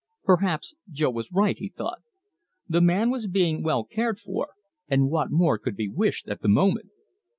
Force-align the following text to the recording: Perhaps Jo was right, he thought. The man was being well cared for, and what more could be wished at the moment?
Perhaps 0.23 0.73
Jo 0.89 1.11
was 1.11 1.31
right, 1.31 1.55
he 1.59 1.69
thought. 1.69 1.99
The 2.67 2.81
man 2.81 3.11
was 3.11 3.27
being 3.27 3.61
well 3.61 3.83
cared 3.83 4.17
for, 4.17 4.55
and 4.87 5.11
what 5.11 5.29
more 5.29 5.59
could 5.59 5.75
be 5.75 5.89
wished 5.93 6.27
at 6.27 6.41
the 6.41 6.47
moment? 6.49 6.89